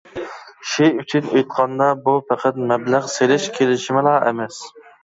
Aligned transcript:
شى 0.69 0.87
ئۈچۈن 1.01 1.27
ئېيتقاندا، 1.35 1.91
بۇ 2.09 2.17
پەقەت 2.33 2.59
مەبلەغ 2.73 3.09
سېلىش 3.19 3.49
كېلىشىمىلا 3.61 4.21
ئەمەس. 4.27 4.65